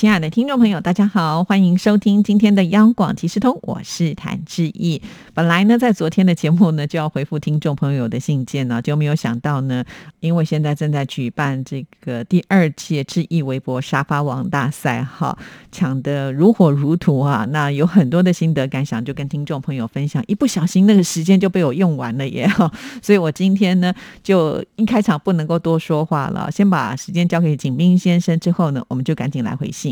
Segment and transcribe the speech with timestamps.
[0.00, 5.02] 亲爱的听众朋友，大家好，欢迎收听今天的央广即时通，我是谭志毅。
[5.34, 9.84] 本来呢，在昨天的节目呢，就要回复听众朋友的信件呢，就没有想到呢，
[10.20, 15.36] 因为现在正在举办这个第二届志毅微博沙发王大赛，哈，
[15.70, 17.46] 抢得如火如荼啊！
[17.50, 20.24] 那有很多的心得感想，就跟听众朋友分享。
[20.26, 22.48] 一不小心，那个时间就被我用完了耶！
[22.48, 23.92] 哈， 所以我今天呢，
[24.22, 29.89] 就一开场不能够多说话了，先把时间交给景斌先生，之后呢，我们就赶紧来回信。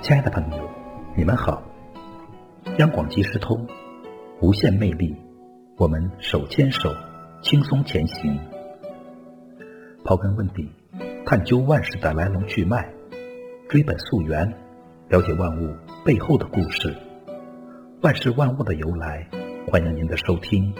[0.00, 0.68] 亲爱的朋友，
[1.14, 1.62] 你们好！
[2.78, 3.66] 央广即时通，
[4.40, 5.14] 无限魅力，
[5.76, 6.88] 我们手牵手，
[7.42, 8.38] 轻松前行。
[10.02, 10.77] 刨根问底。
[11.28, 12.90] 探究万事的来龙去脉，
[13.68, 14.50] 追本溯源，
[15.10, 16.96] 了解万物背后的故事，
[18.00, 19.28] 万事万物的由来。
[19.70, 20.72] 欢迎您的收听，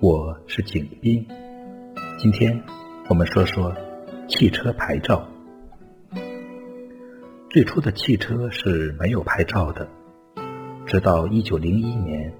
[0.00, 1.24] 我是景斌。
[2.18, 2.60] 今天
[3.08, 3.72] 我们说说
[4.28, 5.24] 汽车牌照。
[7.50, 9.86] 最初的汽车是没有牌照的，
[10.84, 12.34] 直到一九零一年，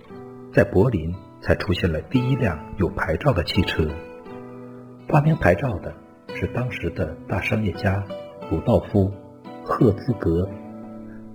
[0.53, 3.89] 在柏林才出现了第一辆有牌照的汽车。
[5.07, 5.95] 发明牌照的。
[6.35, 8.03] 是当时的大商业家
[8.51, 9.09] 鲁道夫·
[9.63, 10.49] 赫兹格，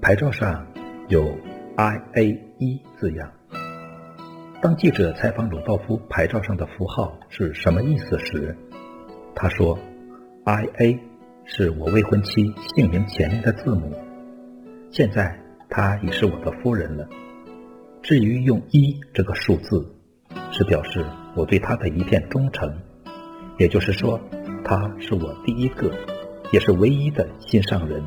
[0.02, 0.66] 牌照上
[1.08, 1.38] 有
[1.76, 3.32] “I A 一”字样。
[4.62, 8.58] 当记者采访鲁道夫牌照上的符号是什么意思时，
[9.36, 9.78] 他说
[10.44, 11.00] ：“I A
[11.44, 13.94] 是我未婚妻姓名前面的字母。
[14.92, 15.40] 现在
[15.70, 17.08] 她已是我的夫人了。
[18.02, 19.94] 至于用一这个数字，
[20.52, 21.06] 是表示
[21.36, 22.76] 我对她的一片忠诚。
[23.60, 24.20] 也就是说。”
[24.68, 25.92] 他是我第一个，
[26.52, 28.04] 也是唯一的心上人。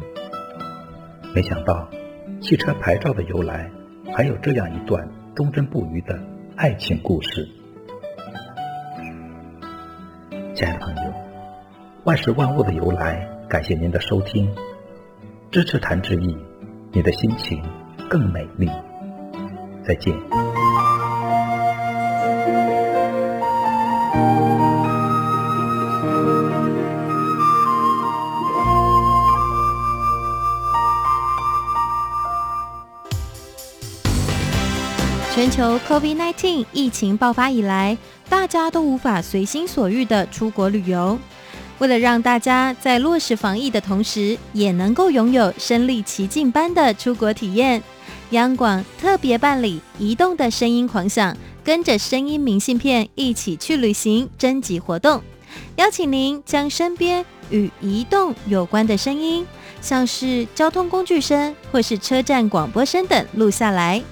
[1.33, 1.89] 没想到，
[2.41, 3.71] 汽车牌照的由来
[4.13, 6.19] 还有这样一段忠贞不渝的
[6.57, 7.49] 爱情故事。
[10.57, 11.13] 亲爱的朋友，
[12.03, 14.53] 万事万物的由来，感谢您的收听，
[15.53, 16.37] 支持谭志毅，
[16.91, 17.63] 你的心情
[18.11, 18.69] 更美丽。
[19.85, 20.13] 再见。
[35.49, 37.97] 全球 COVID-19 疫情爆发以来，
[38.29, 41.19] 大家都无法随心所欲的出国旅游。
[41.79, 47.83] 为了让大家在落实防疫的同时，也能够拥有身临其境般的出国体验，
[48.31, 55.23] 央广特别办理“移动的声音狂想”，跟着声音明信片一起去旅行征集活动，
[55.77, 59.47] 邀请您将身边与移动有关的声音，
[59.81, 64.03] 像是交通工具声或是车站广播声等录下来。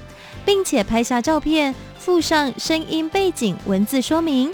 [0.46, 4.50] 并且拍下照片，附上声音背景文字说明。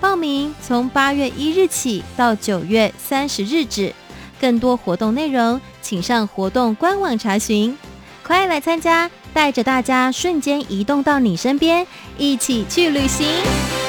[0.00, 3.94] 报名从八月一日起到九月三十日止。
[4.40, 7.78] 更多活动内容，请上活动官网查询。
[8.22, 11.86] 快来参加，带着大家瞬间移动到你身边，
[12.18, 13.85] 一起去旅行。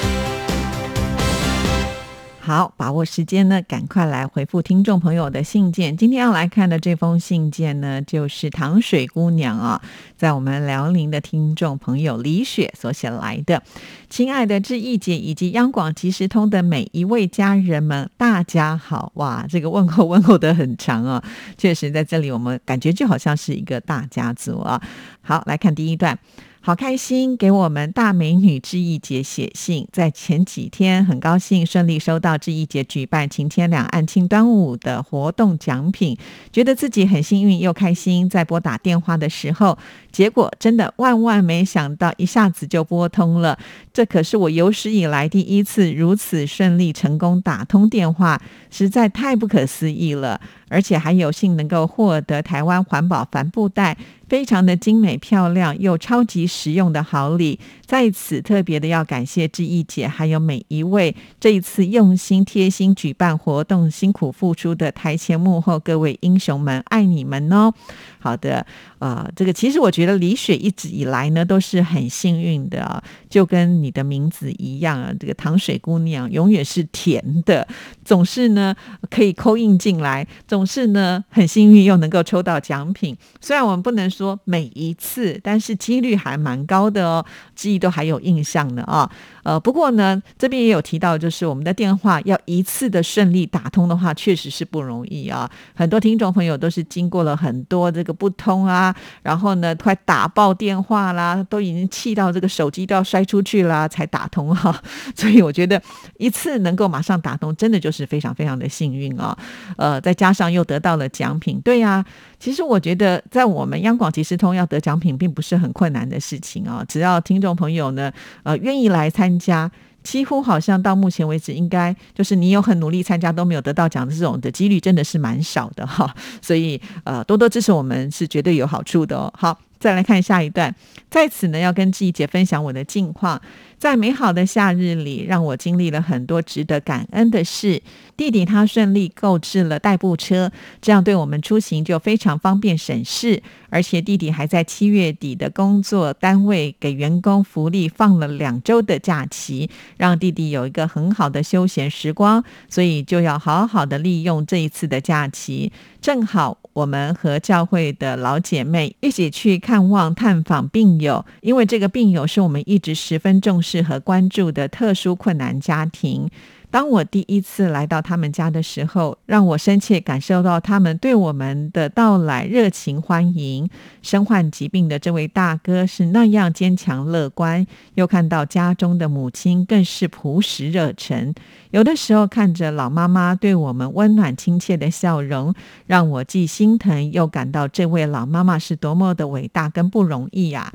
[2.48, 5.98] 好，把握时间呢，赶快来回复听众朋友的信件。
[5.98, 9.82] 今天要来看的这封信件呢，就是糖水姑娘啊，
[10.16, 13.62] 在我们辽宁的听众朋友李雪所写来的。
[14.10, 19.12] 亲爱的志毅姐以及央广即时通的每一位家人们，大家好！
[19.16, 21.22] 哇，这个问候问候的很长啊，
[21.58, 24.82] 确实在这里我们感觉就好像是一个大家族啊。
[25.20, 26.18] 好，来看第一段。
[26.68, 29.88] 好开心，给我们大美女志毅姐写信。
[29.90, 36.18] 在前几天，很高兴顺利收到志毅姐举办晴天两岸庆端午的活动奖品，
[36.52, 38.30] 觉得自己很幸运又开心。
[38.30, 39.78] 在拨打电话的时候，
[40.12, 43.58] 结果真的万万没想到，一下子就拨通了。
[43.94, 50.42] 这可是我有史以来第一次如此顺利成功打通电话，实在太不可思议了。
[50.70, 53.96] 而且还有幸能够获得台湾环保帆布袋。
[54.28, 67.74] 非常的精美漂亮又超级实用的好礼，在此特别的要感谢志毅姐，还有每一位这一次用心贴心举办活动、辛苦付出的台前幕后各位英雄们，爱你们哦！
[68.20, 68.66] 好的，
[69.00, 77.66] 呃，这个其实我觉得李雪一直以来呢都是很幸运的，就跟你的名字一样啊，这个糖水姑娘永远是甜的，
[78.04, 78.76] 总是呢
[79.10, 83.16] 可以扣印进来，总是呢很幸运又能够抽到奖品。
[83.40, 87.26] 虽然我们不能说每一次，但是几率还蛮高的哦，
[87.56, 89.10] 记都还有印象呢啊。
[89.48, 95.50] 呃，不过呢，这边也有提到，就是我们的电话要一次的顺利打通的话，确实是不容易啊。
[95.74, 104.78] 很多听众朋友都是经过了很多这个不通啊，然后呢，快打爆电话啦，都已经气到这个手机都要摔出去啦，才打通哈。
[105.16, 105.82] 所以我觉得
[106.18, 109.38] 一次能够马上打通，真的就是非常非常的幸运啊。
[109.78, 112.04] 呃，再加上又得到了奖品，对呀。
[112.40, 116.86] 其实我觉得，在我们央广即时通要得奖品，并不是很困难的事情啊。
[116.88, 118.12] 只要听众朋友呢，
[118.44, 119.70] 呃，愿意来参加，
[120.04, 126.14] 几乎好像到目前为止，应该就是你有很努力参加都没有得到奖的这种的几率，真的是蛮少的哈。
[126.42, 129.34] 所以呃，多多支持我们是绝对有好处的哦。
[129.38, 129.58] 好，
[129.88, 130.76] 再来看下一段，
[131.10, 133.42] 在此呢要跟季姐分享我的近况。
[133.78, 137.82] 在美好的夏日里，让我经历了很多值得感恩的事。
[138.18, 140.52] 弟弟他顺利购置了代步车，
[140.82, 143.42] 这样对我们出行就非常方便省事。
[143.70, 152.44] 而且弟弟还在七月底的工作单位给员工福利放了两周的假期，让弟弟有一个很好的休闲时光。
[152.68, 155.72] 所以就要好好的利用这一次的假期。
[156.08, 163.84] 正好我们和教会的老姐妹一起去看望探访病友，因为这个病友是我们一直十分重视。
[163.84, 166.30] 和关注的特殊困难家庭。
[166.70, 173.70] 当我第一次来到他们家的时候，让我深切感受到他们对我们的到来热情欢迎。
[174.02, 177.66] 身患疾病的这位大哥是那样坚强乐观，
[177.96, 181.34] 又看到家中的母亲更是朴实热忱。
[181.72, 185.54] 有的时候看着老妈妈对我们温暖亲切的笑容，
[185.86, 190.74] 让我既心疼又感到这位老妈妈是多么的伟大跟不容易呀。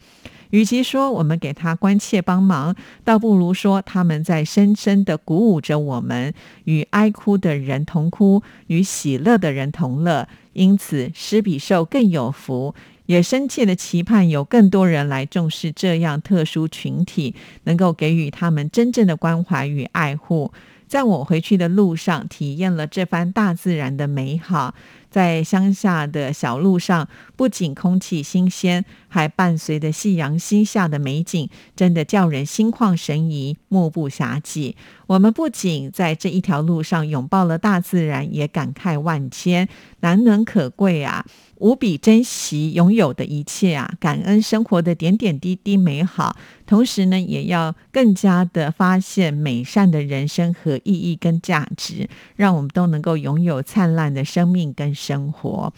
[0.52, 6.32] 与其说我们给他关切帮忙，倒不如说他们在深深的鼓舞着我们，
[6.64, 10.28] 与哀哭的人同哭，与喜乐的人同乐。
[10.52, 12.75] 因此，施比受更有福，
[13.06, 17.34] 也深切的期盼有更多人来重视这样特殊群体，
[17.64, 20.52] 能够给予他们真正的关怀与爱护。
[20.87, 24.75] 在我回去的路上，体验了这番大自然的美好。
[25.12, 27.06] 在乡下的小路上，
[27.36, 34.74] 不仅空气新鲜，还伴随着夕阳西下的美景，真的叫人心旷神怡、目不暇接。
[35.06, 39.68] 我们不仅在这一条路上拥抱了大自然，也感慨万千，
[40.00, 41.26] 难能可贵啊！
[41.58, 46.34] 无比珍惜拥有的一切啊，感恩生活的点点滴滴美好，
[46.66, 55.72] 同时呢，也要更加的发现美善的人生和意义跟价值，让我们都能够拥有灿烂的生命跟生活。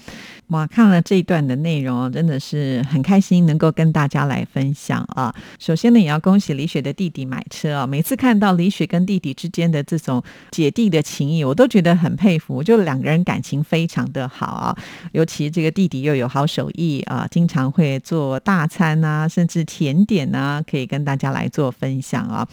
[0.48, 5.34] 哇，看了这一段的内容，真的是很开心，能够跟大家来分享啊。
[5.58, 7.86] 首先呢，也要恭喜李雪的弟弟买车啊。
[7.86, 14.76] 每次看到李雪跟弟弟之间的这种姐弟的情谊，我都觉得很佩服，就两个人感情非常的好啊，
[15.12, 15.74] 尤其这个。
[15.74, 22.46] 弟弟又有好手艺啊，经常会做大餐啊，甚至甜点啊，可以跟大家来做分享啊。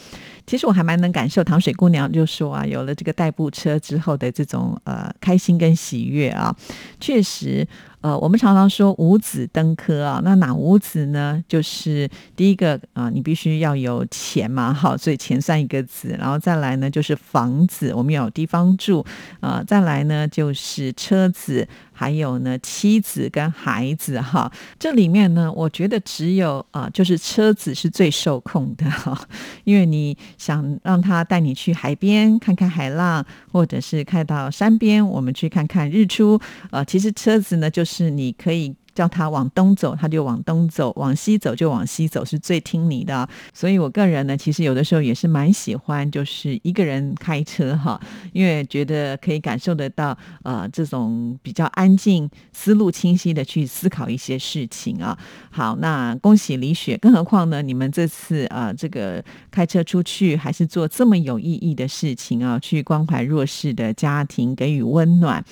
[0.51, 6.53] 其实我还蛮能感受糖水姑娘就说啊，有了这个代步车之后的这种呃开心跟喜悦啊，
[7.00, 7.65] 确实。
[8.01, 11.39] 呃，我们常常说五子登科啊，那哪五子呢？
[11.48, 19.05] 就是第一个啊，你必须要有钱嘛，好，所以钱算一个子，然后再来呢就是房子，我们要有地方住
[19.39, 21.67] 啊，再来呢就是车子，
[22.01, 24.51] 还有呢妻子跟孩子哈。
[24.79, 29.15] 这里面呢，我觉得只有啊，就是车子是最受控的哈，
[29.63, 36.41] 因为你想让他带你去海边看看海浪，或者是开到山边，我们去看看日出，
[36.72, 37.86] 呃，其实车子呢就。
[37.91, 38.74] 是你可以。
[38.93, 43.27] 叫他往东走，他就往东走；往西走就往西走，是最听你的。
[43.53, 48.00] 所以我个人呢，其实有的时候也是蛮喜欢，就是一个人开车哈，
[48.33, 55.17] 因为觉得可以感受得到呃这种比较安静、思路清晰的去思考一些事情啊。
[55.50, 65.43] 好，那恭喜李雪，更何况呢，你们这次啊这个开车出去还是做这么有意义的事情啊，去关怀弱势的家庭，给予温暖。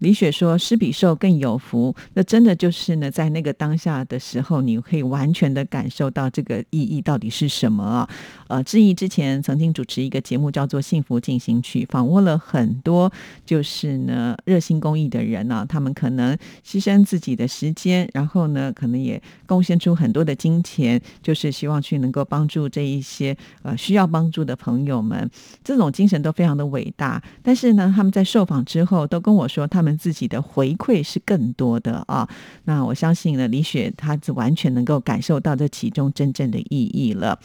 [0.00, 8.10] 李雪说：“施比受更有福。”那真的就是呢，在那个当下的时候，你可以完全的感受到这个意义到底是什么啊？
[8.48, 13.12] 呃，志毅之前曾经主持一个节目叫做《幸福进行曲》，访问了很多
[13.46, 25.30] 就是呢热心公益的人呢，他们可能牺牲自己的时间，然后呢，可能也贡献出很多的金钱，就是希望去能够帮助这一些呃需要帮助的朋友们。
[25.62, 27.22] 这种精神都非常的伟大。
[27.42, 32.28] 但是呢，他们在受访之后都跟我说，他们自己的回馈是更多的啊。
[32.64, 37.38] 那我相信呢，李雪她是完全能够感受到这其中真正的意义了。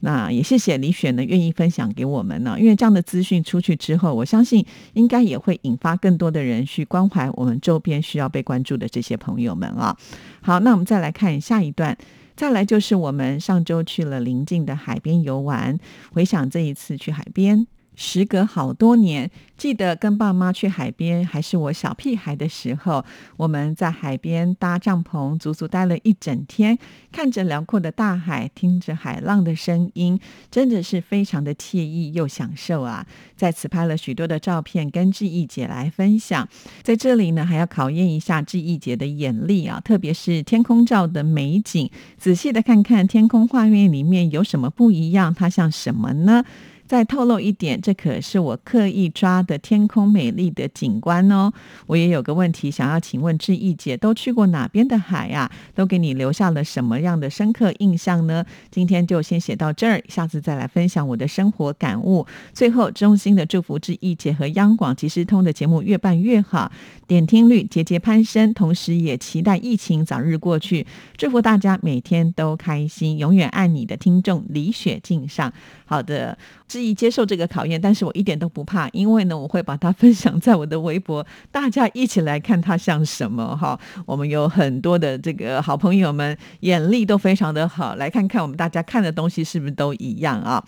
[0.00, 2.56] 那也谢谢李雪呢，愿意分享给我们呢。
[2.60, 9.96] 因为这样的资讯出去之后，我相信应该也会引发更多的人去关怀我们周边需要被关注的这些朋友们啊。
[10.42, 11.96] 好，那我们再来看下一段，
[12.36, 15.76] 再来就是我们上周去了邻近的海边游玩，
[16.12, 17.66] 回想这一次去海边。
[17.96, 23.04] 时隔好多年，记得跟爸妈去海边，还是我小屁孩的时候。
[23.38, 26.78] 我们在海边搭帐篷，足足待了一整天，
[27.10, 33.06] 看着辽阔的大海，听着海浪的声音，真的是非常的惬意又享受啊！
[33.34, 36.46] 在此拍了许多的照片，跟志毅姐来分享。
[36.82, 46.44] 在这里呢，还要考验一下志毅姐的眼力啊，特别是天空照的美景，仔细的看看天空画面里面有什么不一样，它像什么呢？
[46.86, 51.52] 再透露一点，这可是我刻意抓的天空美丽的景观哦。
[51.86, 55.50] 我也有个问题想要请问志毅姐，都去过哪边的海啊？
[55.74, 58.44] 都给你留下了什么样的深刻印象呢？
[58.70, 62.24] 今天就先写到这儿，下次再来分享我的生活感悟。
[62.52, 66.70] 最后，衷心的祝福志毅姐和央广即时通的节目越办越好，
[67.06, 70.86] 点听率节节攀升，同时也期待疫情早日过去。
[71.16, 75.52] 祝福大家每天都开心，永远爱你的听众李雪敬上。
[75.84, 76.38] 好的。
[76.76, 83.80] 质疑接受这个考验，但是我一点都不怕，因为呢，我会把它分享在我的微博，大家一起来看它像什么哈。
[84.04, 90.62] 我们有很多的这个好朋友们，眼力都非常的好，来看看我们大家看的东西是不是都一样啊。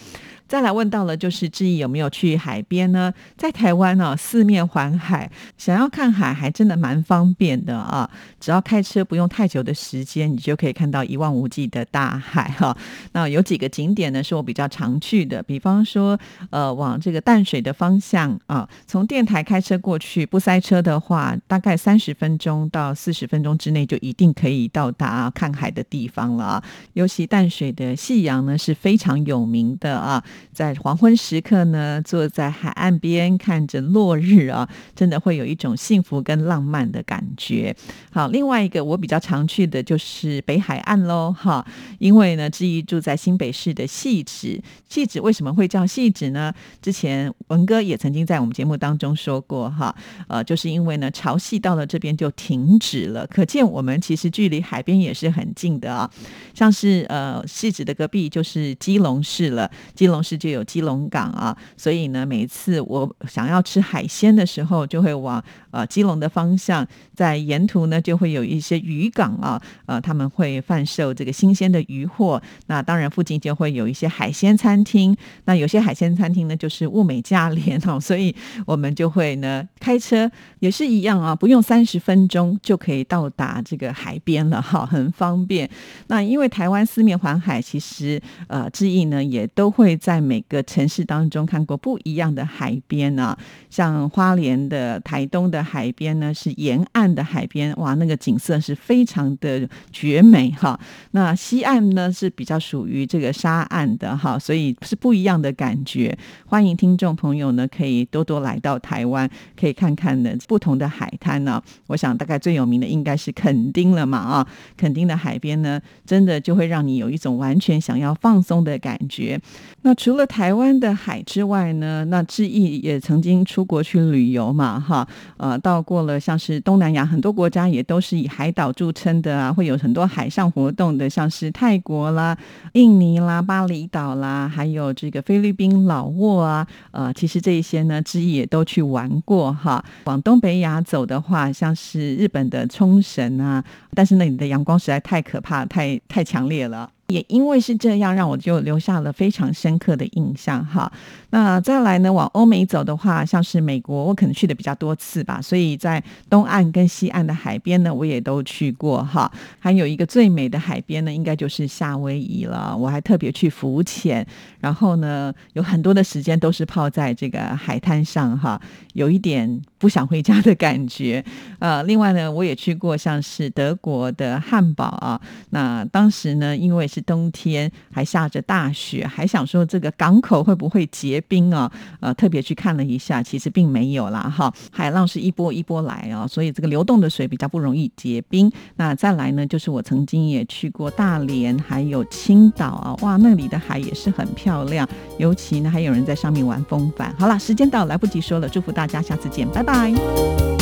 [0.49, 3.12] 再来问到了，就是志毅有没有去海边呢？
[3.37, 8.11] 在台湾呢，四面环海，想要看海还真的蛮方便的啊！
[8.40, 12.75] 只要开车不用太久的时间，你就可以看到一望无际的大海哈。
[13.12, 26.64] 那有几个景点呢，是我比较常去的，比方说，呃，往这个淡水的方向啊，从电台开车过去，不塞车的话，大概三十分钟到四十分钟之内就一定可以到达看海的地方了啊。
[26.95, 30.25] 尤其淡水的夕阳呢是非常有名的啊。
[30.52, 37.75] 在黄昏时刻呢，坐在海岸边看着落日啊， 真的会有一种幸福跟浪漫的感觉。
[38.11, 41.64] 好，另外一个我比较常去的就是北海岸喽，哈，
[41.99, 46.52] 因为呢，志毅住在新北市的汐止，汐止为什么会叫汐止呢？
[46.83, 49.95] 之前文哥也曾经在我们节目当中说过，哈，
[50.26, 56.11] 呃，就是因为呢，潮汐到了这边就停止了，可见我们其实距离海边也是很近的啊。
[56.52, 60.18] 像是呃，汐止的隔壁就是基隆市了，基隆。
[60.28, 72.40] 是就有基隆港啊，所以呢，每次我想要吃海鲜的时候，就会往呃基隆的方向，在沿途呢就会有一些渔港啊，呃他们会贩售这个新鲜的渔货。
[72.66, 75.16] 那当然附近就会有一些海鲜餐厅，
[75.47, 78.35] 那有些海鲜餐厅呢就是物美价廉哦，所以
[78.66, 85.68] 我们就会呢开车也是一样啊，不用三十分钟就可以到达这个海边了哈，很方便。
[86.08, 90.17] 那因为台湾四面环海，其实呃志毅呢也都会在。
[90.18, 93.38] 在每个城市当中看过不一样的海边啊，
[93.70, 100.78] 像花莲的、台东的海边呢，是沿岸的海边，哇，那个景色是非常的绝美哈。
[101.12, 106.18] 那西岸呢是比较属于这个沙岸的哈，所以是不一样的感觉。
[106.44, 111.62] 欢迎听众朋友呢可以多多来到台湾，可以看看呢不同的海滩呢。
[111.87, 119.40] 我想大概最有名的应该是垦丁了嘛啊，垦丁的海边呢，真的就会让你有一种完全想要放松的感觉。
[119.82, 132.34] 那除除了台湾的海之外呢，那志毅也曾经出国去旅游嘛，哈，呃，到过了像是东南亚很多国家，也都是以海岛著称的啊，会有很多海上活动的，像是泰国啦、
[132.72, 139.84] 印尼啦、巴厘岛啦，还有这个菲律宾、老挝啊，呃，其实这一些呢，志毅也都去玩过哈。
[140.04, 143.62] 往东北亚走的话，像是日本的冲绳啊，
[143.92, 146.88] 但是那里的阳光实在太可怕、太太强烈了。
[147.08, 150.92] 也因为是这样，让我就留下了非常深刻的印象哈。
[151.30, 159.30] 那再来呢，往欧美走的话，像是美国，我可能去的比较多次吧，所以在东岸跟西岸的海边呢，我也都去过哈。
[159.58, 162.75] 还有一个最美的海边呢，应该就是夏威夷了。
[162.76, 164.26] 我还特别去浮潜，
[164.61, 168.61] 然后呢，有很多的时间都是泡在这个海滩上哈，
[168.94, 171.23] 有一点不想回家的感觉。
[171.58, 175.20] 呃，另外呢，我也去过像是德国的汉堡啊，
[175.50, 181.70] 那当时呢，因为是冬天，还下着大雪，还想说这个港口会不会结冰啊？
[182.00, 184.52] 呃，特别去看了一下，其实并没有啦哈。
[184.70, 188.50] 海浪是一波一波来啊，所以这个流动的水比较不容易结冰。
[188.76, 197.14] 那再来呢，就是我曾经也去过大连，还有青岛啊，哇，那里的海也是很漂亮，尤其呢还有人在上面玩风帆。
[197.18, 200.57] 好了，时间到，来不及说了，祝福大家，下次见，拜拜。